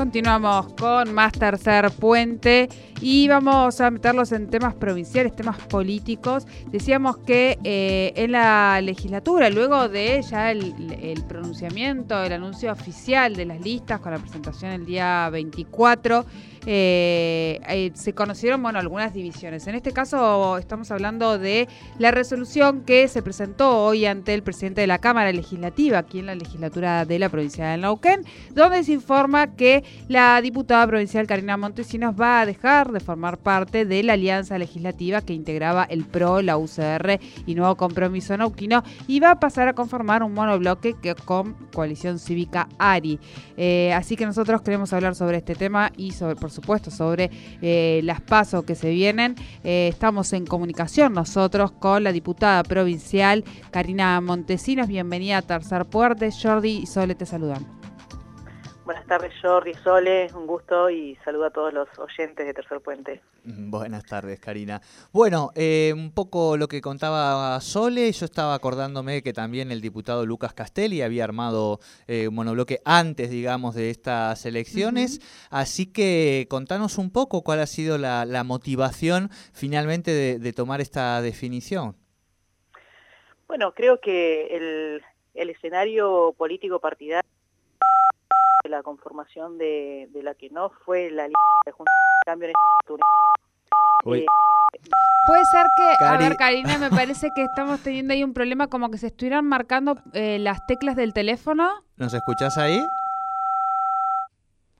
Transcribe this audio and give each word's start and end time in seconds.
Continuamos 0.00 0.72
con 0.80 1.12
más 1.12 1.30
tercer 1.34 1.90
puente 1.90 2.70
y 3.00 3.28
vamos 3.28 3.80
a 3.80 3.90
meterlos 3.90 4.32
en 4.32 4.48
temas 4.48 4.74
provinciales, 4.74 5.34
temas 5.34 5.58
políticos. 5.58 6.46
Decíamos 6.70 7.18
que 7.18 7.58
eh, 7.64 8.12
en 8.16 8.32
la 8.32 8.80
legislatura, 8.82 9.48
luego 9.48 9.88
de 9.88 10.22
ya 10.22 10.50
el, 10.50 11.24
pronunciamiento, 11.26 12.22
el 12.22 12.32
anuncio 12.32 12.70
oficial 12.72 13.34
de 13.34 13.46
las 13.46 13.60
listas 13.60 14.00
con 14.00 14.12
la 14.12 14.18
presentación 14.18 14.72
el 14.72 14.84
día 14.84 15.30
24, 15.30 16.26
eh, 16.66 17.58
eh, 17.68 17.90
se 17.94 18.12
conocieron 18.12 18.62
bueno, 18.62 18.78
algunas 18.78 19.14
divisiones. 19.14 19.66
En 19.66 19.74
este 19.74 19.92
caso 19.92 20.58
estamos 20.58 20.90
hablando 20.90 21.38
de 21.38 21.68
la 21.98 22.10
resolución 22.10 22.82
que 22.82 23.08
se 23.08 23.22
presentó 23.22 23.84
hoy 23.84 24.04
ante 24.04 24.34
el 24.34 24.42
presidente 24.42 24.82
de 24.82 24.86
la 24.86 24.98
Cámara 24.98 25.32
Legislativa, 25.32 25.98
aquí 25.98 26.18
en 26.18 26.26
la 26.26 26.34
legislatura 26.34 27.06
de 27.06 27.18
la 27.18 27.30
provincia 27.30 27.68
de 27.68 27.78
Neuquén, 27.78 28.24
donde 28.52 28.84
se 28.84 28.92
informa 28.92 29.54
que 29.56 29.84
la 30.08 30.40
diputada 30.42 30.86
provincial 30.86 31.26
Karina 31.26 31.56
Montesinos 31.56 32.14
va 32.18 32.42
a 32.42 32.46
dejar 32.46 32.89
de 32.90 33.00
formar 33.00 33.38
parte 33.38 33.84
de 33.84 34.02
la 34.02 34.14
alianza 34.14 34.58
legislativa 34.58 35.20
que 35.20 35.32
integraba 35.32 35.84
el 35.84 36.04
PRO, 36.04 36.42
la 36.42 36.56
UCR 36.56 37.20
y 37.46 37.54
Nuevo 37.54 37.76
Compromiso 37.76 38.36
Nauquino 38.36 38.82
y 39.06 39.20
va 39.20 39.32
a 39.32 39.40
pasar 39.40 39.68
a 39.68 39.72
conformar 39.74 40.22
un 40.22 40.34
monobloque 40.34 40.94
que, 41.00 41.14
con 41.14 41.54
Coalición 41.72 42.18
Cívica 42.18 42.68
ARI. 42.78 43.18
Eh, 43.56 43.92
así 43.94 44.16
que 44.16 44.26
nosotros 44.26 44.62
queremos 44.62 44.92
hablar 44.92 45.14
sobre 45.14 45.38
este 45.38 45.54
tema 45.54 45.92
y 45.96 46.12
sobre, 46.12 46.36
por 46.36 46.50
supuesto, 46.50 46.90
sobre 46.90 47.30
eh, 47.62 48.00
las 48.04 48.20
pasos 48.20 48.64
que 48.64 48.74
se 48.74 48.90
vienen. 48.90 49.34
Eh, 49.64 49.88
estamos 49.88 50.32
en 50.32 50.46
comunicación 50.46 51.12
nosotros 51.12 51.72
con 51.72 52.04
la 52.04 52.12
diputada 52.12 52.62
provincial 52.62 53.44
Karina 53.70 54.20
Montesinos. 54.20 54.88
Bienvenida 54.88 55.38
a 55.38 55.42
Tercer 55.42 55.86
Puerte. 55.86 56.30
Jordi 56.30 56.80
y 56.82 56.86
Sole 56.86 57.14
te 57.14 57.26
saludan. 57.26 57.79
Buenas 58.90 59.06
tardes 59.06 59.32
Jordi, 59.40 59.72
Sole, 59.74 60.26
un 60.34 60.48
gusto 60.48 60.90
y 60.90 61.14
saludo 61.24 61.44
a 61.44 61.50
todos 61.50 61.72
los 61.72 61.88
oyentes 61.96 62.44
de 62.44 62.52
Tercer 62.52 62.80
Puente. 62.80 63.20
Mm, 63.44 63.70
buenas 63.70 64.04
tardes 64.04 64.40
Karina. 64.40 64.80
Bueno, 65.12 65.52
eh, 65.54 65.92
un 65.94 66.12
poco 66.12 66.56
lo 66.56 66.66
que 66.66 66.80
contaba 66.80 67.60
Sole, 67.60 68.10
yo 68.10 68.24
estaba 68.24 68.52
acordándome 68.52 69.22
que 69.22 69.32
también 69.32 69.70
el 69.70 69.80
diputado 69.80 70.26
Lucas 70.26 70.54
Castelli 70.54 71.02
había 71.02 71.22
armado 71.22 71.78
eh, 72.08 72.26
un 72.26 72.34
monobloque 72.34 72.80
antes, 72.84 73.30
digamos, 73.30 73.76
de 73.76 73.90
estas 73.90 74.44
elecciones, 74.44 75.20
así 75.50 75.86
que 75.86 76.48
contanos 76.50 76.98
un 76.98 77.12
poco 77.12 77.44
cuál 77.44 77.60
ha 77.60 77.66
sido 77.66 77.96
la, 77.96 78.42
motivación 78.42 79.30
finalmente 79.52 80.10
de, 80.40 80.52
tomar 80.52 80.80
esta 80.80 81.22
definición. 81.22 81.94
Bueno, 83.46 83.72
creo 83.72 84.00
que 84.00 84.48
el, 84.56 85.02
el 85.34 85.50
escenario 85.50 86.34
político 86.36 86.80
partidario 86.80 87.30
la 88.70 88.82
conformación 88.82 89.58
de, 89.58 90.08
la 90.22 90.34
que 90.34 90.48
no 90.50 90.70
fue 90.84 91.10
la 91.10 91.26
lista 91.26 91.40
de 91.66 91.72
Junta 91.72 91.90
de 91.90 92.30
Cambio 92.30 92.48
en 92.48 92.54
eh, 94.14 94.26
Puede 95.26 95.44
ser 95.46 95.66
que, 95.76 96.04
a 96.04 96.16
ver, 96.16 96.36
Karina, 96.36 96.78
me 96.78 96.90
parece 96.90 97.30
que 97.34 97.42
estamos 97.44 97.80
teniendo 97.80 98.14
ahí 98.14 98.24
un 98.24 98.32
problema 98.32 98.68
como 98.68 98.90
que 98.90 98.98
se 98.98 99.08
estuvieran 99.08 99.44
marcando 99.44 99.98
eh, 100.14 100.38
las 100.38 100.66
teclas 100.66 100.96
del 100.96 101.12
teléfono. 101.12 101.68
¿Nos 101.96 102.14
escuchás 102.14 102.56
ahí? 102.56 102.82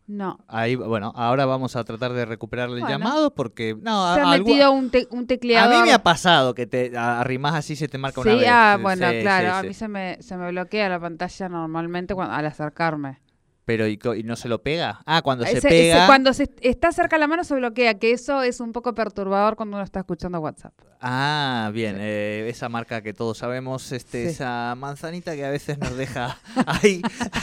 No. 0.06 0.38
Ahí, 0.48 0.74
bueno, 0.74 1.12
ahora 1.14 1.46
vamos 1.46 1.76
a 1.76 1.84
tratar 1.84 2.12
de 2.12 2.24
recuperar 2.24 2.68
el 2.70 2.80
llamado 2.80 3.32
porque... 3.32 3.76
No, 3.80 4.12
se 4.14 4.20
ha 4.20 4.26
metido 4.26 4.72
un, 4.72 4.90
te, 4.90 5.06
un, 5.10 5.26
tecleador. 5.26 5.72
A 5.72 5.78
mí 5.78 5.86
me 5.86 5.92
ha 5.92 6.02
pasado 6.02 6.54
que 6.54 6.66
te 6.66 6.96
arrimás 6.96 7.54
así 7.54 7.76
se 7.76 7.86
te 7.86 7.96
marca 7.96 8.20
una 8.20 8.34
vez. 8.34 8.48
Ah, 8.50 8.78
bueno, 8.80 9.06
claro, 9.20 9.54
a 9.54 9.62
mí 9.62 9.72
se 9.72 9.86
me, 9.86 10.20
se 10.20 10.36
me 10.36 10.50
bloquea 10.50 10.88
la 10.88 10.98
pantalla 10.98 11.48
normalmente 11.48 12.14
cuando, 12.14 12.34
al 12.34 12.46
acercarme. 12.46 13.20
Pero 13.64 13.86
¿y, 13.86 13.98
no 14.24 14.36
se 14.36 14.48
lo 14.48 14.62
pega? 14.62 15.00
Ah, 15.06 15.22
cuando 15.22 15.44
se 15.46 15.60
pega. 15.60 16.06
cuando 16.06 16.32
se 16.32 16.50
está 16.60 16.92
cerca 16.92 17.18
la 17.18 17.26
mano 17.26 17.44
se 17.44 17.54
bloquea, 17.54 17.98
que 17.98 18.12
eso 18.12 18.42
es 18.42 18.60
un 18.60 18.72
poco 18.72 18.94
perturbador 18.94 19.56
cuando 19.56 19.76
uno 19.76 19.84
está 19.84 20.00
escuchando 20.00 20.40
WhatsApp. 20.40 20.72
Ah, 21.02 21.70
bien, 21.72 21.96
eh, 21.98 22.46
esa 22.50 22.68
marca 22.68 23.00
que 23.00 23.14
todos 23.14 23.38
sabemos, 23.38 23.90
este, 23.92 24.26
esa 24.28 24.74
manzanita 24.76 25.34
que 25.34 25.46
a 25.46 25.50
veces 25.50 25.78
nos 25.78 25.96
deja 25.96 26.38
ahí 26.66 27.00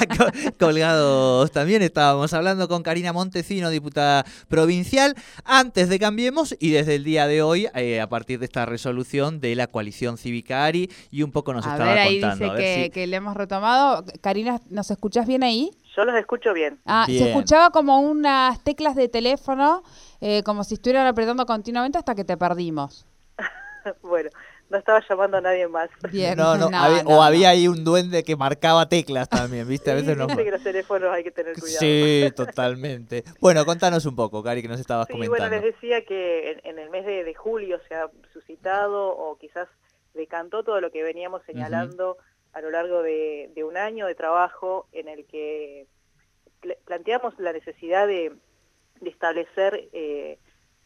colgados. 0.59 1.51
También 1.51 1.81
estábamos 1.81 2.33
hablando 2.33 2.67
con 2.67 2.83
Karina 2.83 3.13
Montesino, 3.13 3.71
diputada 3.71 4.25
provincial, 4.47 5.15
antes 5.43 5.89
de 5.89 5.97
Cambiemos 5.97 6.55
y 6.59 6.69
desde 6.69 6.95
el 6.95 7.03
día 7.03 7.25
de 7.25 7.41
hoy, 7.41 7.67
eh, 7.73 7.99
a 7.99 8.09
partir 8.09 8.37
de 8.37 8.45
esta 8.45 8.65
resolución 8.67 9.39
de 9.39 9.55
la 9.55 9.65
coalición 9.65 10.19
cívica 10.19 10.65
ARI, 10.65 10.91
y 11.09 11.23
un 11.23 11.31
poco 11.31 11.53
nos 11.53 11.65
a 11.65 11.71
estaba 11.71 11.91
ver, 11.91 11.99
ahí 11.99 12.21
Dice 12.21 12.51
que, 12.57 12.91
que 12.93 13.07
le 13.07 13.17
hemos 13.17 13.35
retomado. 13.35 14.05
Karina, 14.21 14.61
¿nos 14.69 14.91
escuchás 14.91 15.25
bien 15.25 15.43
ahí? 15.43 15.71
Yo 15.97 16.05
los 16.05 16.15
escucho 16.15 16.53
bien. 16.53 16.79
Ah, 16.85 17.05
se 17.07 17.29
escuchaba 17.29 17.71
como 17.71 17.99
unas 18.01 18.63
teclas 18.63 18.95
de 18.95 19.09
teléfono, 19.09 19.81
eh, 20.21 20.43
como 20.43 20.63
si 20.63 20.75
estuvieran 20.75 21.07
apretando 21.07 21.43
continuamente 21.47 21.97
hasta 21.97 22.13
que 22.13 22.23
te 22.23 22.37
perdimos. 22.37 23.07
bueno, 24.03 24.29
no 24.69 24.77
estaba 24.77 25.01
llamando 25.09 25.37
a 25.37 25.41
nadie 25.41 25.67
más. 25.67 25.89
Bien, 26.11 26.37
no, 26.37 26.55
no, 26.55 26.67
o 27.07 27.23
había 27.23 27.49
ahí 27.49 27.67
un 27.67 27.83
duende 27.83 28.23
que 28.23 28.35
marcaba 28.35 28.87
teclas 28.87 29.27
también, 29.27 29.67
¿viste? 29.67 29.89
A 29.89 29.95
veces 29.95 30.15
no. 30.15 30.27
que 30.27 30.51
los 30.51 30.61
teléfonos 30.61 31.09
hay 31.11 31.23
que 31.23 31.31
tener 31.31 31.55
cuidado. 31.55 31.79
Sí, 31.79 32.31
totalmente. 32.35 33.23
Bueno, 33.41 33.65
contanos 33.65 34.05
un 34.05 34.15
poco, 34.15 34.43
Cari, 34.43 34.61
que 34.61 34.67
nos 34.67 34.79
estabas 34.79 35.07
comentando. 35.07 35.35
bueno, 35.35 35.49
les 35.49 35.73
decía 35.73 36.05
que 36.05 36.59
en, 36.63 36.77
el 36.77 36.91
mes 36.91 37.07
de, 37.07 37.33
julio 37.33 37.79
se 37.87 37.95
ha 37.95 38.07
suscitado 38.33 39.17
o 39.17 39.35
quizás 39.39 39.67
decantó 40.13 40.63
todo 40.63 40.79
lo 40.79 40.91
que 40.91 41.01
veníamos 41.01 41.41
señalando 41.47 42.17
a 42.57 42.61
lo 42.61 42.71
largo 42.71 43.03
de, 43.03 43.63
un 43.63 43.77
año 43.77 44.07
de 44.07 44.15
trabajo 44.15 44.87
en 44.91 45.07
el 45.07 45.25
que 45.27 45.85
planteamos 46.85 47.37
la 47.37 47.53
necesidad 47.53 48.07
de, 48.07 48.33
establecer, 49.05 49.89
eh, 49.93 50.39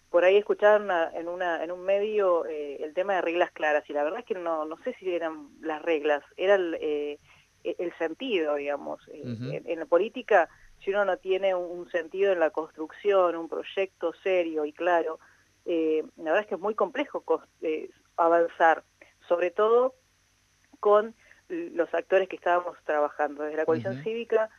por 0.10 0.26
ahí 0.26 0.36
escucharon 0.36 0.90
en, 1.14 1.30
una, 1.30 1.64
en 1.64 1.72
un 1.72 1.86
medio 1.86 2.46
eh, 2.46 2.84
el 2.84 2.94
tema 2.94 3.14
de 3.14 3.22
reglas 3.22 3.52
claras, 3.52 3.90
y 3.90 3.94
la 3.94 4.04
verdad 4.04 4.20
es 4.20 4.26
que 4.26 4.34
no, 4.34 4.66
no 4.66 4.76
sé 4.84 4.94
si 5.00 5.16
eran 5.16 5.48
las 5.62 5.82
reglas, 5.82 6.26
era 6.36 6.56
el, 6.56 6.78
eh, 6.82 7.20
el 7.64 7.98
sentido, 7.98 8.56
digamos. 8.56 9.00
en, 9.14 9.80
la 9.80 9.86
política, 9.86 10.50
si 10.84 10.90
uno 10.90 11.06
no 11.06 11.16
tiene 11.20 11.56
un, 11.56 11.90
sentido 11.90 12.34
en 12.34 12.42
la 12.42 12.50
construcción, 12.50 13.38
un 13.38 13.48
proyecto 13.48 14.12
serio 14.24 14.66
y 14.66 14.74
claro, 14.74 15.20
la 15.66 16.04
verdad 16.18 16.42
es 16.42 16.48
que 16.48 16.56
es 16.56 16.62
muy 16.62 16.76
complejo 16.76 17.24
avanzar, 18.18 18.84
sobre 19.30 19.52
todo 19.52 19.96
con 20.82 21.16
los 21.52 21.94
actores 21.94 22.30
que 22.30 22.38
estábamos 22.38 22.78
trabajando. 22.86 23.44
Desde 23.44 23.58
la 23.58 23.66
coalición 23.66 24.02
cívica, 24.04 24.50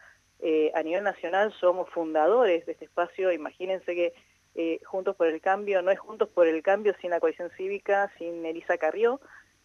eh, 0.41 0.71
a 0.75 0.83
nivel 0.83 1.05
nacional 1.05 1.53
somos 1.59 1.89
fundadores 1.91 2.67
de 2.67 2.73
este 2.73 2.85
espacio. 2.85 3.33
Imagínense 3.33 3.95
que 3.95 4.13
eh, 4.55 4.81
Juntos 4.85 5.17
por 5.17 5.27
el 5.29 5.41
Cambio 5.41 5.83
no 5.83 5.91
es 5.91 5.99
Juntos 5.99 6.29
por 6.29 6.47
el 6.47 6.63
Cambio 6.63 6.95
sin 7.01 7.11
la 7.11 7.21
coalición 7.21 7.51
cívica, 7.57 8.13
sin 8.19 8.45
Elisa 8.45 8.77
Carrió, 8.77 9.21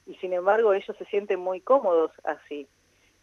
y 0.06 0.16
sin 0.16 0.34
embargo 0.34 0.74
ellos 0.74 0.96
se 0.98 1.06
sienten 1.06 1.40
muy 1.40 1.62
cómodos 1.62 2.12
así. 2.24 2.68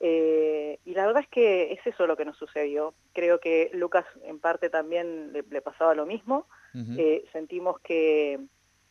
Eh, 0.00 0.78
y 0.84 0.92
la 0.92 1.06
verdad 1.06 1.22
es 1.22 1.28
que 1.28 1.72
es 1.72 1.86
eso 1.86 2.06
lo 2.06 2.16
que 2.16 2.26
nos 2.26 2.36
sucedió. 2.36 2.92
Creo 3.14 3.40
que 3.40 3.70
Lucas 3.72 4.04
en 4.24 4.38
parte 4.38 4.68
también 4.68 5.32
le, 5.32 5.62
pasaba 5.62 5.94
lo 5.94 6.04
mismo. 6.04 6.46
sentimos 7.32 7.78
que 7.80 8.40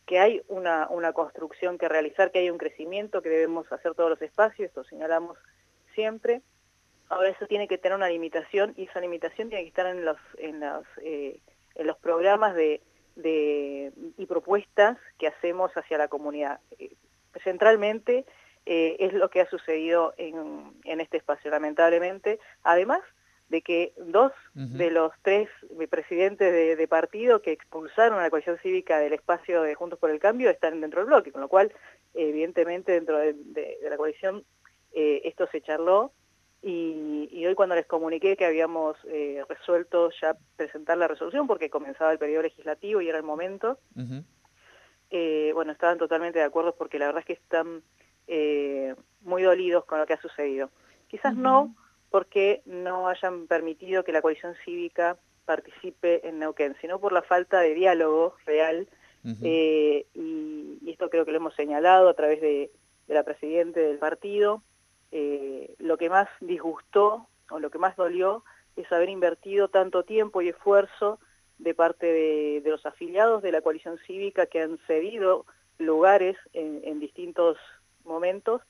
que 0.06 0.18
hay 0.18 0.42
una, 0.48 0.88
una 0.88 1.12
construcción 1.12 1.78
que 1.78 1.88
realizar, 1.88 2.30
que 2.30 2.40
hay 2.40 2.50
un 2.50 2.58
crecimiento, 2.58 3.22
que 3.22 3.30
debemos 3.30 3.70
hacer 3.72 3.94
todos 3.94 4.10
los 4.10 4.22
espacios, 4.22 4.68
esto 4.68 4.84
señalamos 4.84 5.38
siempre. 5.94 6.42
Ahora 7.08 7.28
eso 7.28 7.46
tiene 7.46 7.68
que 7.68 7.78
tener 7.78 7.96
una 7.96 8.08
limitación 8.08 8.74
y 8.76 8.84
esa 8.84 9.00
limitación 9.00 9.48
tiene 9.48 9.64
que 9.64 9.68
estar 9.68 9.86
en 9.86 10.04
los, 10.04 10.18
en 10.38 10.60
los, 10.60 10.84
eh, 11.02 11.40
en 11.74 11.86
los 11.86 11.98
programas 11.98 12.54
de, 12.54 12.82
de, 13.16 13.92
y 14.16 14.26
propuestas 14.26 14.98
que 15.18 15.28
hacemos 15.28 15.72
hacia 15.76 15.98
la 15.98 16.08
comunidad. 16.08 16.60
Eh, 16.78 16.94
centralmente 17.42 18.24
eh, 18.66 18.96
es 18.98 19.12
lo 19.12 19.28
que 19.28 19.40
ha 19.40 19.50
sucedido 19.50 20.14
en, 20.16 20.72
en 20.84 21.00
este 21.00 21.18
espacio, 21.18 21.50
lamentablemente. 21.50 22.40
Además, 22.62 23.00
de 23.48 23.62
que 23.62 23.92
dos 23.96 24.32
de 24.54 24.90
los 24.90 25.12
tres 25.22 25.48
presidentes 25.90 26.78
de, 26.78 26.88
partido 26.88 27.42
que 27.42 27.52
expulsaron 27.52 28.18
a 28.18 28.22
la 28.22 28.30
coalición 28.30 28.58
cívica 28.58 28.98
del 28.98 29.12
espacio 29.12 29.62
de 29.62 29.74
Juntos 29.74 29.98
por 29.98 30.10
el 30.10 30.18
Cambio 30.18 30.50
están 30.50 30.80
dentro 30.80 31.00
del 31.00 31.08
bloque, 31.08 31.32
con 31.32 31.40
lo 31.40 31.48
cual, 31.48 31.72
evidentemente, 32.14 32.92
dentro 32.92 33.18
de, 33.18 33.78
la 33.82 33.96
coalición 33.96 34.44
eh, 34.92 35.22
esto 35.24 35.46
se 35.50 35.60
charló. 35.60 36.12
Y, 36.62 37.44
hoy 37.46 37.54
cuando 37.54 37.74
les 37.74 37.84
comuniqué 37.84 38.38
que 38.38 38.46
habíamos 38.46 38.96
eh, 39.06 39.44
resuelto 39.46 40.10
ya 40.22 40.34
presentar 40.56 40.96
la 40.96 41.08
resolución 41.08 41.46
porque 41.46 41.68
comenzaba 41.68 42.10
el 42.10 42.18
periodo 42.18 42.44
legislativo 42.44 43.02
y 43.02 43.08
era 43.08 43.18
el 43.18 43.24
momento, 43.24 43.78
eh, 45.10 45.50
bueno, 45.52 45.72
estaban 45.72 45.98
totalmente 45.98 46.38
de 46.38 46.46
acuerdo 46.46 46.74
porque 46.74 46.98
la 46.98 47.06
verdad 47.06 47.20
es 47.20 47.26
que 47.26 47.32
están 47.34 47.82
muy 49.20 49.42
dolidos 49.42 49.84
con 49.84 49.98
lo 49.98 50.06
que 50.06 50.14
ha 50.14 50.20
sucedido. 50.22 50.70
Quizás 51.08 51.36
no 51.36 51.74
porque 52.14 52.62
no 52.64 53.08
hayan 53.08 53.48
permitido 53.48 54.04
que 54.04 54.12
la 54.12 54.22
coalición 54.22 54.54
cívica 54.64 55.16
participe 55.46 56.24
en 56.28 56.38
Neuquén, 56.38 56.76
sino 56.80 57.00
por 57.00 57.12
la 57.12 57.22
falta 57.22 57.58
de 57.58 57.74
diálogo 57.74 58.36
real, 58.46 58.86
eh, 59.42 60.06
y, 60.14 60.78
esto 60.88 61.10
creo 61.10 61.24
que 61.24 61.32
lo 61.32 61.38
hemos 61.38 61.56
señalado 61.56 62.08
a 62.08 62.14
través 62.14 62.40
de, 62.40 62.70
la 63.08 63.24
presidenta 63.24 63.80
del 63.80 63.98
partido, 63.98 64.62
eh, 65.10 65.74
lo 65.78 65.98
que 65.98 66.08
más 66.08 66.28
disgustó 66.40 67.26
o 67.50 67.58
lo 67.58 67.68
que 67.72 67.80
más 67.80 67.96
dolió 67.96 68.44
es 68.76 68.92
haber 68.92 69.08
invertido 69.08 69.66
tanto 69.66 70.04
tiempo 70.04 70.40
y 70.40 70.50
esfuerzo 70.50 71.18
de 71.58 71.74
parte 71.74 72.06
de, 72.06 72.62
los 72.64 72.86
afiliados 72.86 73.42
de 73.42 73.50
la 73.50 73.60
coalición 73.60 73.98
cívica 74.06 74.46
que 74.46 74.62
han 74.62 74.78
cedido 74.86 75.46
lugares 75.78 76.36
en, 76.52 77.00
distintos 77.00 77.58
momentos 78.04 78.62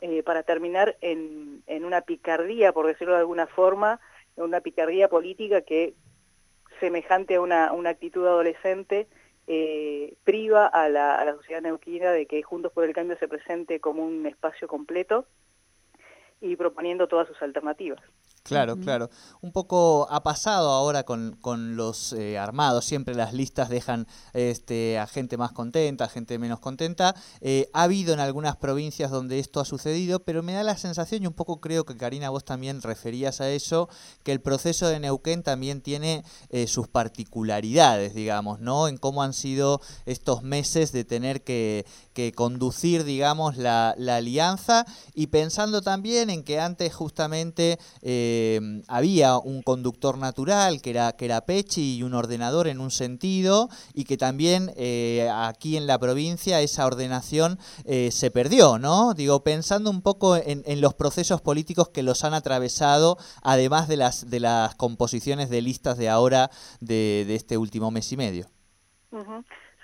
eh, 0.00 0.22
para 0.22 0.42
terminar 0.42 0.96
en, 1.00 1.62
una 1.84 2.02
picardía, 2.02 2.72
por 2.72 2.86
decirlo 2.86 3.14
de 3.14 3.20
alguna 3.20 3.46
forma, 3.46 4.00
una 4.36 4.60
picardía 4.60 5.08
política 5.08 5.62
que, 5.62 5.94
semejante 6.80 7.36
a 7.36 7.40
una, 7.40 7.88
actitud 7.88 8.26
adolescente, 8.26 9.06
eh, 9.46 10.14
priva 10.24 10.66
a 10.66 10.88
la 10.88 11.34
sociedad 11.36 11.62
neuquina 11.62 12.10
de 12.10 12.26
que 12.26 12.42
Juntos 12.42 12.72
por 12.72 12.84
el 12.84 12.92
Cambio 12.92 13.16
se 13.18 13.28
presente 13.28 13.80
como 13.80 14.04
un 14.04 14.26
espacio 14.26 14.68
completo 14.68 15.26
y 16.40 16.56
proponiendo 16.56 17.08
todas 17.08 17.28
sus 17.28 17.40
alternativas. 17.42 18.00
Claro, 18.46 18.76
claro. 18.76 19.10
Un 19.40 19.52
poco 19.52 20.06
ha 20.10 20.22
pasado 20.22 20.70
ahora 20.70 21.02
con, 21.04 21.36
los 21.76 22.12
eh, 22.12 22.38
armados, 22.38 22.84
siempre 22.84 23.14
las 23.14 23.34
listas 23.34 23.68
dejan 23.68 24.06
este, 24.32 24.98
a 24.98 25.06
gente 25.06 25.36
más 25.36 25.52
contenta, 25.52 26.04
a 26.04 26.08
gente 26.08 26.38
menos 26.38 26.60
contenta. 26.60 27.14
Eh, 27.40 27.68
ha 27.72 27.82
habido 27.82 28.14
en 28.14 28.20
algunas 28.20 28.56
provincias 28.56 29.10
donde 29.10 29.38
esto 29.38 29.60
ha 29.60 29.64
sucedido, 29.64 30.20
pero 30.20 30.42
me 30.42 30.52
da 30.52 30.62
la 30.62 30.76
sensación, 30.76 31.22
y 31.22 31.26
un 31.26 31.32
poco 31.32 31.60
creo 31.60 31.84
que 31.84 31.96
Karina 31.96 32.30
vos 32.30 32.44
también 32.44 32.82
referías 32.82 33.40
a 33.40 33.50
eso, 33.50 33.88
que 34.22 34.32
el 34.32 34.40
proceso 34.40 34.88
de 34.88 35.00
Neuquén 35.00 35.42
también 35.42 35.80
tiene 35.80 36.24
eh, 36.50 36.66
sus 36.66 36.88
particularidades, 36.88 38.14
digamos, 38.14 38.60
¿no? 38.60 38.88
En 38.88 38.96
cómo 38.96 39.22
han 39.22 39.32
sido 39.32 39.80
estos 40.06 40.42
meses 40.42 40.92
de 40.92 41.04
tener 41.04 41.42
que, 41.42 41.84
conducir, 42.34 43.04
digamos, 43.04 43.58
la, 43.58 43.94
la, 43.98 44.16
alianza 44.16 44.86
y 45.14 45.26
pensando 45.26 45.82
también 45.82 46.30
en 46.30 46.44
que 46.44 46.60
antes 46.60 46.94
justamente... 46.94 47.78
Eh, 48.02 48.35
había 48.88 49.38
un 49.38 49.62
conductor 49.62 50.18
natural 50.18 50.80
que 50.82 50.90
era, 50.90 51.12
que 51.12 51.24
era 51.24 51.40
Pechi 51.42 51.98
y 51.98 52.02
un 52.02 52.14
ordenador 52.14 52.68
en 52.68 52.80
un 52.80 52.90
sentido 52.90 53.68
y 53.94 54.04
que 54.04 54.16
también 54.16 54.70
eh, 54.76 55.28
aquí 55.32 55.76
en 55.76 55.86
la 55.86 55.98
provincia 55.98 56.60
esa 56.60 56.86
ordenación 56.86 57.58
eh, 57.84 58.10
se 58.10 58.30
perdió, 58.30 58.78
¿no? 58.78 59.14
Digo, 59.14 59.42
pensando 59.42 59.90
un 59.90 60.02
poco 60.02 60.36
en, 60.36 60.62
los 60.80 60.94
procesos 60.94 61.40
políticos 61.40 61.88
que 61.88 62.02
los 62.02 62.24
han 62.24 62.34
atravesado, 62.34 63.16
además 63.42 63.88
de 63.88 63.96
las, 63.96 64.30
de 64.30 64.40
las 64.40 64.74
composiciones 64.74 65.48
de 65.48 65.62
listas 65.62 65.96
de 65.96 66.08
ahora 66.08 66.50
de, 66.80 67.34
este 67.34 67.56
último 67.56 67.90
mes 67.90 68.12
y 68.12 68.16
medio. 68.16 68.46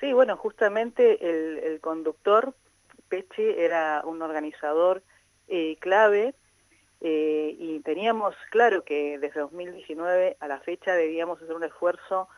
Sí, 0.00 0.12
bueno, 0.12 0.36
justamente 0.36 1.18
el, 1.70 1.80
conductor, 1.80 2.54
Pechi, 3.08 3.42
era 3.42 4.02
un 4.04 4.20
organizador 4.20 5.02
clave 5.80 6.34
eh, 7.04 7.56
y 7.58 7.80
teníamos 7.80 8.36
claro 8.50 8.84
que 8.84 9.18
desde 9.18 9.40
2019 9.40 10.36
a 10.38 10.46
la 10.46 10.60
fecha 10.60 10.94
debíamos 10.94 11.42
hacer 11.42 11.56
un 11.56 11.64
esfuerzo 11.64 12.28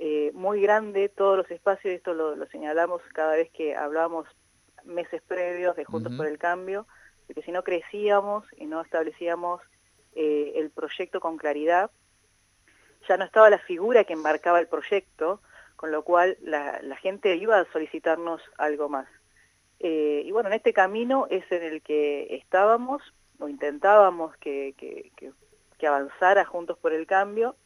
eh, 0.00 0.32
muy 0.34 0.60
grande, 0.60 1.08
todos 1.08 1.36
los 1.36 1.48
espacios, 1.52 1.94
esto 1.94 2.14
lo, 2.14 2.44
señalamos 2.46 3.00
cada 3.14 3.36
vez 3.36 3.48
que 3.52 3.76
hablábamos 3.76 4.26
meses 4.84 5.22
previos 5.22 5.76
de 5.76 5.84
Juntos 5.84 6.12
por 6.16 6.26
el 6.26 6.36
Cambio, 6.36 6.88
de 7.28 7.34
que 7.34 7.42
si 7.42 7.52
no 7.52 7.62
crecíamos 7.62 8.44
y 8.56 8.66
no 8.66 8.80
establecíamos 8.80 9.62
eh, 10.16 10.54
el 10.56 10.70
proyecto 10.70 11.20
con 11.20 11.36
claridad, 11.36 11.92
ya 13.08 13.18
no 13.18 13.24
estaba 13.24 13.50
la 13.50 13.58
figura 13.58 14.02
que 14.02 14.14
embarcaba 14.14 14.58
el 14.58 14.66
proyecto, 14.66 15.40
con 15.76 15.92
lo 15.92 16.02
cual 16.02 16.36
la, 16.42 16.80
la 16.82 16.96
gente 16.96 17.36
iba 17.36 17.60
a 17.60 17.72
solicitarnos 17.72 18.42
algo 18.56 18.88
más. 18.88 19.06
y 19.78 20.28
bueno, 20.32 20.48
en 20.48 20.56
este 20.56 20.72
camino 20.72 21.28
es 21.30 21.44
en 21.52 21.62
el 21.62 21.82
que 21.82 22.34
estábamos, 22.34 23.00
o 23.38 23.48
intentábamos 23.48 24.36
que, 24.38 24.74
que, 24.76 25.86
avanzara 25.86 26.44
Juntos 26.44 26.76
por 26.78 26.92
el 26.92 27.06
Cambio 27.06 27.56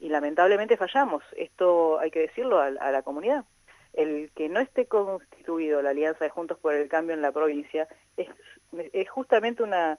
y 0.00 0.08
lamentablemente 0.08 0.76
fallamos. 0.76 1.22
Esto 1.36 1.98
hay 2.00 2.10
que 2.10 2.20
decirlo 2.20 2.58
a, 2.58 2.70
la 2.70 3.02
comunidad. 3.02 3.44
El 3.92 4.30
que 4.34 4.48
no 4.48 4.58
esté 4.58 4.86
constituido 4.86 5.80
la 5.80 5.90
Alianza 5.90 6.24
de 6.24 6.30
Juntos 6.30 6.58
por 6.58 6.74
el 6.74 6.88
Cambio 6.88 7.14
en 7.14 7.22
la 7.22 7.30
provincia 7.30 7.86
es, 8.16 8.28
es 8.92 9.08
justamente 9.08 9.62
una, 9.62 9.98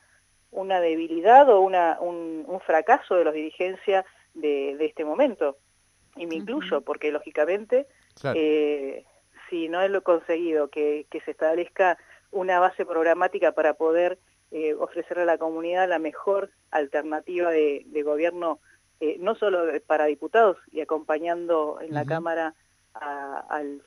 una 0.51 0.81
debilidad 0.81 1.49
o 1.49 1.61
una, 1.61 1.97
un, 2.01 2.59
fracaso 2.65 3.15
de 3.15 3.23
los 3.23 3.33
dirigencias 3.33 4.05
de, 4.33 4.75
de, 4.77 4.85
este 4.85 5.05
momento. 5.05 5.57
Y 6.17 6.27
me 6.27 6.35
incluyo, 6.35 6.81
porque 6.81 7.11
lógicamente, 7.11 7.87
eh, 8.33 9.05
si 9.49 9.69
no 9.69 9.81
he 9.81 10.01
conseguido 10.01 10.69
que, 10.69 11.05
que 11.09 11.21
se 11.21 11.31
establezca 11.31 11.97
una 12.31 12.59
base 12.59 12.85
programática 12.85 13.53
para 13.53 13.75
poder 13.75 14.17
eh, 14.57 14.73
ofrecerle 14.73 15.23
a 15.23 15.25
la 15.25 15.37
comunidad 15.37 15.89
la 15.89 15.99
mejor 15.99 16.49
alternativa 16.71 17.51
de, 17.51 18.03
gobierno, 18.05 18.61
eh, 19.01 19.17
no 19.19 19.35
solo 19.35 19.65
para 19.85 20.05
diputados 20.05 20.55
y 20.71 20.79
acompañando 20.79 21.79
en 21.81 21.93
la 21.93 22.05
Cámara 22.05 22.55
al, 22.93 23.81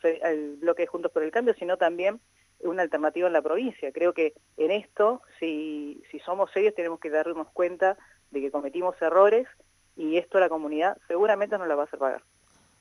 bloque 0.60 0.82
de 0.82 0.86
Juntos 0.86 1.10
por 1.10 1.22
el 1.22 1.30
Cambio, 1.30 1.54
sino 1.58 1.78
también 1.78 2.20
una 2.60 2.82
alternativa 2.82 3.28
en 3.28 3.32
la 3.32 3.40
provincia. 3.40 3.92
Creo 3.92 4.12
que 4.12 4.34
en 4.58 4.70
esto, 4.70 5.22
si, 5.40 6.02
si 6.10 6.18
somos 6.18 6.50
serios, 6.50 6.74
tenemos 6.74 7.00
que 7.00 7.08
darnos 7.08 7.48
cuenta 7.54 7.96
de 8.30 8.42
que 8.42 8.50
cometimos 8.50 8.94
errores 9.00 9.48
y 9.96 10.18
esto 10.18 10.38
la 10.38 10.50
comunidad 10.50 10.98
seguramente 11.08 11.56
nos 11.56 11.66
la 11.66 11.76
va 11.76 11.84
a 11.84 11.86
hacer 11.86 11.98
pagar. 11.98 12.22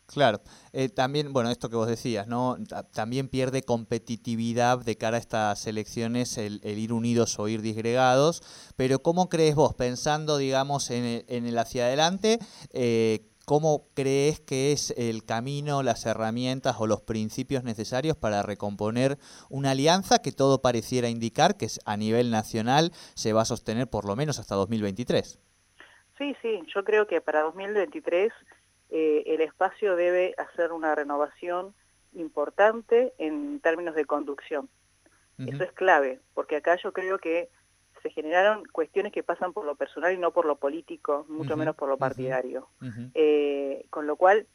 Claro, 0.07 0.39
eh, 0.71 0.87
también, 0.87 1.33
bueno, 1.33 1.51
esto 1.51 1.69
que 1.69 1.75
vos 1.75 1.87
decías, 1.87 2.27
¿no? 2.27 2.57
También 2.93 3.27
pierde 3.27 3.63
competitividad 3.63 4.79
de 4.79 4.95
cara 4.95 5.17
a 5.17 5.19
estas 5.19 5.67
elecciones 5.67 6.37
el, 6.37 6.61
ir 6.63 6.93
unidos 6.93 7.37
o 7.39 7.49
ir 7.49 7.61
disgregados, 7.61 8.41
pero 8.77 8.99
¿cómo 8.99 9.27
crees 9.27 9.55
vos, 9.55 9.73
pensando, 9.75 10.37
digamos, 10.37 10.91
en 10.91 11.23
el, 11.27 11.57
hacia 11.57 11.87
adelante, 11.87 12.39
eh, 12.71 13.27
cómo 13.43 13.89
crees 13.95 14.39
que 14.39 14.71
es 14.71 14.93
el 14.97 15.25
camino, 15.25 15.83
las 15.83 16.05
herramientas 16.05 16.77
o 16.79 16.87
los 16.87 17.01
principios 17.01 17.65
necesarios 17.65 18.15
para 18.15 18.43
recomponer 18.43 19.17
una 19.49 19.71
alianza 19.71 20.19
que 20.19 20.31
todo 20.31 20.61
pareciera 20.61 21.09
indicar 21.09 21.57
que 21.57 21.67
a 21.85 21.97
nivel 21.97 22.31
nacional 22.31 22.91
se 23.13 23.33
va 23.33 23.41
a 23.41 23.45
sostener 23.45 23.87
por 23.89 24.05
lo 24.05 24.15
menos 24.15 24.39
hasta 24.39 24.55
2023? 24.55 25.39
Sí, 26.17 26.35
sí, 26.41 26.61
yo 26.73 26.83
creo 26.83 27.07
que 27.07 27.21
para 27.21 27.41
2023 27.41 28.31
eh, 28.89 29.23
el 29.25 29.41
espacio 29.41 29.95
debe 29.95 30.33
hacer 30.37 30.71
una 30.71 30.95
renovación 30.95 31.73
importante 32.13 33.13
en 33.17 33.59
términos 33.59 33.95
de 33.95 34.05
conducción. 34.05 34.69
Eso 35.37 35.63
es 35.63 35.71
clave, 35.73 36.19
porque 36.33 36.55
acá 36.55 36.77
yo 36.77 36.91
creo 36.93 37.19
que 37.19 37.49
se 38.01 38.09
generaron 38.09 38.63
cuestiones 38.71 39.11
que 39.11 39.21
pasan 39.21 39.53
por 39.53 39.65
lo 39.65 39.75
personal 39.75 40.11
y 40.11 40.17
no 40.17 40.31
por 40.31 40.45
lo 40.45 40.55
político, 40.55 41.27
mucho 41.29 41.55
menos 41.55 41.75
por 41.75 41.89
lo 41.89 41.97
partidario. 41.97 42.69
Eh, 43.13 43.85
con 43.91 44.07
lo 44.07 44.15
cual, 44.15 44.47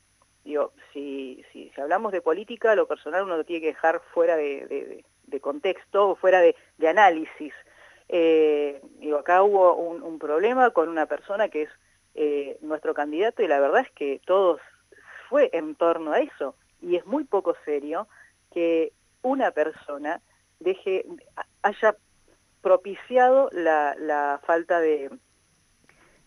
digo, 0.44 0.72
si, 0.93 1.44
si, 1.53 1.70
hablamos 1.81 2.10
de 2.10 2.20
política, 2.20 2.74
lo 2.74 2.89
personal 2.89 3.22
uno 3.22 3.36
lo 3.36 3.44
tiene 3.44 3.60
que 3.60 3.69
dejar 3.69 4.03
fuera 4.12 4.36
de, 4.36 5.05
contexto 5.41 6.10
o 6.10 6.17
fuera 6.17 6.41
de, 6.41 6.56
análisis. 6.89 7.55
Eh, 8.08 8.81
digo, 8.98 9.19
acá 9.19 9.44
hubo 9.44 9.77
un 9.77 10.19
problema 10.19 10.70
con 10.70 10.89
una 10.89 11.06
persona 11.06 11.48
que 11.48 11.62
es 11.62 11.70
eh, 12.15 12.59
nuestro 12.61 12.95
candidato 12.95 13.43
y 13.43 13.49
la 13.49 13.61
verdad 13.61 13.83
es 13.83 13.91
que 13.93 14.21
todos 14.27 14.61
fue 15.29 15.51
en 15.53 15.75
torno 15.75 16.13
a 16.13 16.21
eso 16.21 16.55
y 16.81 16.97
es 16.97 17.07
muy 17.07 17.25
poco 17.25 17.55
serio 17.65 18.09
que 18.53 18.93
una 19.23 19.51
persona 19.51 20.21
deje 20.61 21.07
haya 21.63 21.97
propiciado 22.61 23.49
la, 23.53 23.95
la 23.99 24.41
falta 24.45 24.81
de, 24.81 25.11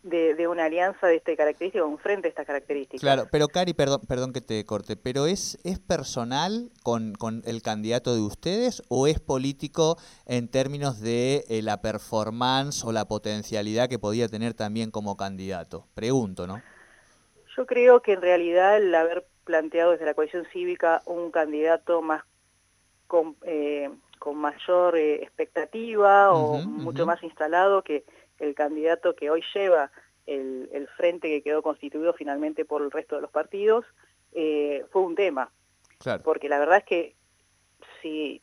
de, 0.06 0.48
una 0.48 0.66
alianza 0.66 1.08
de 1.08 1.16
este 1.16 1.36
característica, 1.36 1.84
un 1.84 1.98
frente 1.98 2.24
de 2.24 2.30
estas 2.30 2.46
características. 2.46 3.02
Claro, 3.02 3.28
pero 3.32 3.48
Cari, 3.48 3.74
perdón, 3.74 4.02
perdón 4.08 4.34
que 4.34 4.42
te 4.42 4.64
corte, 4.66 4.96
pero 4.96 5.26
¿es, 5.26 5.58
es 5.64 5.80
personal 5.80 6.70
con, 6.84 7.14
con 7.14 7.42
el 7.46 7.62
candidato 7.64 8.14
de 8.14 8.22
ustedes 8.22 8.84
o 8.88 9.08
es 9.08 9.20
político 9.20 9.98
en 10.28 10.50
términos 10.50 11.02
de 11.02 11.44
eh, 11.50 11.62
la 11.64 11.82
performance 11.82 12.84
o 12.86 12.92
la 12.92 13.06
potencialidad 13.06 13.90
que 13.90 13.98
podía 13.98 14.28
tener 14.28 14.54
también 14.54 14.92
como 14.92 15.18
candidato? 15.18 15.88
Pregunto, 15.96 16.46
¿no? 16.46 16.62
Yo 17.58 17.66
creo 17.66 18.02
que 18.02 18.14
en 18.14 18.22
realidad 18.22 18.78
el 18.78 18.94
haber 18.94 19.26
planteado 19.44 19.92
desde 19.92 20.06
la 20.06 20.14
coalición 20.14 20.46
cívica 20.54 21.02
un 21.06 21.32
candidato 21.32 22.02
más 22.02 22.24
con, 23.08 23.36
eh, 23.44 23.90
con 24.20 24.38
mayor 24.38 24.98
eh, 24.98 25.24
expectativa 25.24 26.32
o 26.32 26.60
mucho 26.60 27.06
más 27.06 27.24
instalado 27.24 27.82
que 27.82 28.04
el 28.40 28.56
candidato 28.56 29.16
que 29.16 29.30
hoy 29.30 29.44
lleva 29.54 29.92
el, 30.26 30.90
frente 30.98 31.28
que 31.28 31.42
quedó 31.42 31.62
constituido 31.62 32.14
finalmente 32.14 32.66
por 32.66 32.82
el 32.82 32.92
resto 32.92 33.16
de 33.16 33.22
los 33.22 33.32
partidos, 33.32 33.86
eh, 34.34 34.86
fue 34.92 35.02
un 35.02 35.16
tema. 35.16 35.52
Porque 36.24 36.50
la 36.50 36.60
verdad 36.60 36.80
es 36.80 36.84
que 36.84 37.16
si 38.02 38.42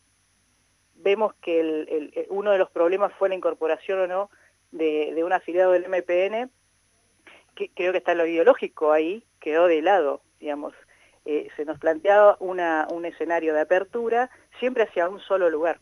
vemos 0.97 1.35
que 1.35 1.61
el, 1.61 2.27
uno 2.31 2.51
de 2.53 2.59
los 2.59 2.71
problemas 2.71 3.13
fue 3.15 3.29
la 3.29 3.35
incorporación 3.35 4.01
o 4.01 4.07
no 4.07 4.31
de, 4.71 5.23
un 5.25 5.33
afiliado 5.33 5.73
del 5.73 5.89
MPN, 5.89 6.51
que 7.55 7.71
creo 7.75 7.93
que 7.93 7.99
está 7.99 8.15
lo 8.15 8.27
ideológico 8.27 8.93
ahí, 8.93 9.25
quedó 9.41 9.67
de 9.67 9.83
lado, 9.83 10.23
digamos. 10.41 10.75
Eh, 11.25 11.49
se 11.57 11.65
nos 11.65 11.79
planteaba 11.79 12.37
una, 12.41 12.89
un 12.91 13.05
escenario 13.05 13.55
de 13.55 13.61
apertura 13.61 14.31
siempre 14.59 14.85
hacia 14.85 15.09
un 15.09 15.21
solo 15.21 15.51
lugar. 15.51 15.79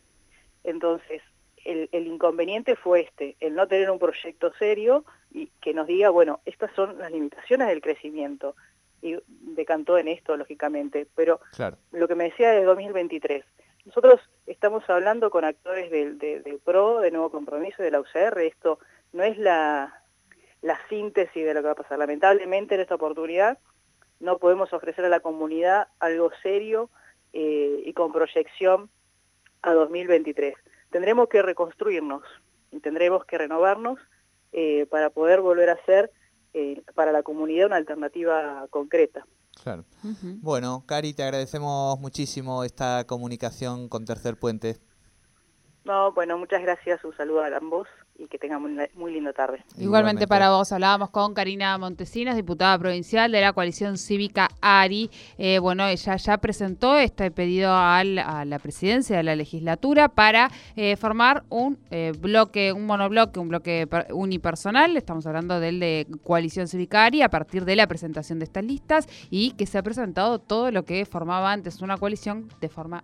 Entonces, 0.63 1.23
el, 1.65 2.07
inconveniente 2.07 2.75
fue 2.75 3.01
este, 3.01 3.35
el 3.39 3.55
no 3.55 3.67
tener 3.67 3.89
un 3.91 3.99
proyecto 3.99 4.51
serio 4.53 5.05
y 5.31 5.47
que 5.61 5.73
nos 5.73 5.87
diga, 5.87 6.09
bueno, 6.09 6.39
estas 6.45 6.71
son 6.75 6.97
las 6.97 7.11
limitaciones 7.11 7.67
del 7.67 7.81
crecimiento. 7.81 8.55
Y 9.01 9.17
decantó 9.27 9.97
en 9.97 10.07
esto, 10.07 10.37
lógicamente. 10.37 11.07
Pero 11.15 11.39
lo 11.91 12.07
que 12.07 12.15
me 12.15 12.25
decía 12.25 12.51
de 12.51 12.63
2023, 12.63 13.43
nosotros 13.85 14.21
estamos 14.45 14.87
hablando 14.89 15.31
con 15.31 15.43
actores 15.43 15.89
del, 15.89 16.61
PRO, 16.63 16.99
de 16.99 17.09
Nuevo 17.09 17.31
Compromiso, 17.31 17.81
de 17.81 17.91
la 17.91 17.99
UCR, 17.99 18.39
esto 18.41 18.77
no 19.11 19.23
es 19.23 19.37
la, 19.39 20.01
la 20.61 20.79
síntesis 20.87 21.45
de 21.45 21.53
lo 21.53 21.61
que 21.61 21.67
va 21.67 21.71
a 21.71 21.75
pasar. 21.75 21.97
Lamentablemente 21.97 22.75
en 22.75 22.81
esta 22.81 22.95
oportunidad 22.95 23.57
no 24.19 24.37
podemos 24.37 24.71
ofrecer 24.71 25.03
a 25.05 25.09
la 25.09 25.19
comunidad 25.19 25.87
algo 25.99 26.31
serio 26.43 26.89
eh, 27.33 27.81
y 27.85 27.93
con 27.93 28.11
proyección 28.11 28.89
a 29.63 29.73
2023. 29.73 30.55
Tendremos 30.91 31.29
que 31.29 31.41
reconstruirnos 31.41 32.23
y 32.71 32.79
tendremos 32.79 33.25
que 33.25 33.37
renovarnos 33.37 33.99
eh, 34.51 34.85
para 34.89 35.09
poder 35.09 35.41
volver 35.41 35.69
a 35.69 35.83
ser 35.85 36.11
eh, 36.53 36.83
para 36.93 37.11
la 37.11 37.23
comunidad 37.23 37.67
una 37.67 37.77
alternativa 37.77 38.67
concreta. 38.69 39.25
Claro. 39.63 39.85
Bueno, 40.41 40.83
Cari, 40.85 41.13
te 41.13 41.23
agradecemos 41.23 41.99
muchísimo 41.99 42.63
esta 42.63 43.05
comunicación 43.05 43.89
con 43.89 44.05
Tercer 44.05 44.37
Puente. 44.37 44.77
No, 45.83 46.11
bueno, 46.13 46.37
muchas 46.37 46.61
gracias, 46.61 47.03
un 47.03 47.15
saludo 47.15 47.43
a 47.43 47.47
ambos 47.55 47.87
y 48.21 48.27
que 48.27 48.37
tengan 48.37 48.61
muy, 48.61 48.77
muy 48.95 49.11
linda 49.11 49.33
tarde. 49.33 49.63
Igualmente, 49.77 50.27
para 50.27 50.51
vos, 50.51 50.71
hablábamos 50.71 51.09
con 51.09 51.33
Karina 51.33 51.77
Montesinos, 51.77 52.35
diputada 52.35 52.77
provincial 52.77 53.31
de 53.31 53.41
la 53.41 53.53
coalición 53.53 53.97
cívica 53.97 54.49
ARI. 54.61 55.09
Eh, 55.37 55.59
bueno, 55.59 55.87
ella 55.87 56.15
ya 56.17 56.37
presentó 56.37 56.97
este 56.97 57.31
pedido 57.31 57.71
a 57.73 58.03
la 58.03 58.59
presidencia 58.59 59.17
de 59.17 59.23
la 59.23 59.35
legislatura 59.35 60.09
para 60.09 60.51
eh, 60.75 60.95
formar 60.97 61.43
un 61.49 61.79
eh, 61.89 62.13
bloque, 62.19 62.73
un 62.73 62.85
monobloque, 62.85 63.39
un 63.39 63.49
bloque 63.49 63.87
unipersonal. 64.11 64.95
Estamos 64.97 65.25
hablando 65.25 65.59
del 65.59 65.79
de 65.79 66.05
coalición 66.23 66.67
cívica 66.67 67.05
ARI 67.05 67.23
a 67.23 67.29
partir 67.29 67.65
de 67.65 67.75
la 67.75 67.87
presentación 67.87 68.37
de 68.37 68.45
estas 68.45 68.63
listas 68.63 69.07
y 69.31 69.51
que 69.51 69.65
se 69.65 69.79
ha 69.79 69.83
presentado 69.83 70.39
todo 70.39 70.69
lo 70.69 70.83
que 70.83 71.05
formaba 71.05 71.51
antes 71.51 71.81
una 71.81 71.97
coalición 71.97 72.49
de 72.59 72.69
forma 72.69 73.03